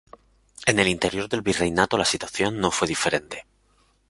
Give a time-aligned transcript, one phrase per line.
[0.65, 3.45] En el interior del virreinato la situación no fue diferente.